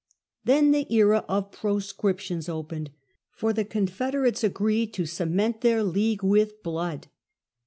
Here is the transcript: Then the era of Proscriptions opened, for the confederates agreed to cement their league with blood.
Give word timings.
Then 0.45 0.71
the 0.71 0.91
era 0.91 1.23
of 1.29 1.51
Proscriptions 1.51 2.49
opened, 2.49 2.89
for 3.29 3.53
the 3.53 3.63
confederates 3.63 4.43
agreed 4.43 4.95
to 4.95 5.05
cement 5.05 5.61
their 5.61 5.83
league 5.83 6.23
with 6.23 6.63
blood. 6.63 7.05